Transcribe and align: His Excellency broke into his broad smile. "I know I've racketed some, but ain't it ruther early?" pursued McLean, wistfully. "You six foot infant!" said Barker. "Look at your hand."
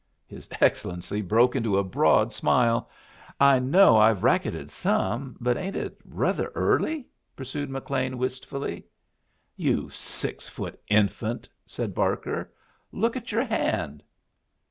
His 0.25 0.49
Excellency 0.59 1.21
broke 1.21 1.55
into 1.55 1.75
his 1.75 1.85
broad 1.85 2.33
smile. 2.33 2.89
"I 3.39 3.59
know 3.59 3.97
I've 3.97 4.23
racketed 4.23 4.71
some, 4.71 5.37
but 5.39 5.57
ain't 5.57 5.75
it 5.75 5.99
ruther 6.03 6.51
early?" 6.55 7.05
pursued 7.35 7.69
McLean, 7.69 8.17
wistfully. 8.17 8.87
"You 9.55 9.89
six 9.91 10.49
foot 10.49 10.81
infant!" 10.87 11.47
said 11.67 11.93
Barker. 11.93 12.51
"Look 12.91 13.15
at 13.15 13.31
your 13.31 13.43
hand." 13.43 14.01